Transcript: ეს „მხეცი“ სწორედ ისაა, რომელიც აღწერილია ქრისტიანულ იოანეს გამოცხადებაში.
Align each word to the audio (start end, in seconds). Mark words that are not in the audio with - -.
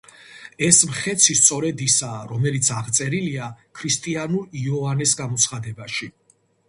ეს 0.67 0.77
„მხეცი“ 0.91 1.35
სწორედ 1.39 1.83
ისაა, 1.87 2.23
რომელიც 2.31 2.69
აღწერილია 2.77 3.51
ქრისტიანულ 3.81 4.59
იოანეს 4.63 5.15
გამოცხადებაში. 5.21 6.11